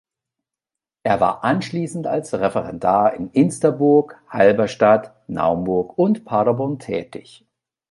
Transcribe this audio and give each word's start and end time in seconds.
Er 1.03 1.19
war 1.19 1.43
anschließend 1.43 2.07
als 2.07 2.33
Referendar 2.33 3.13
in 3.13 3.29
Insterburg, 3.33 4.19
Halberstadt, 4.29 5.13
Naumburg 5.29 5.95
und 5.95 6.25
Paderborn 6.25 6.79
tätig. 6.79 7.45